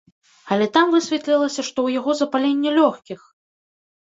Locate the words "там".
0.77-0.93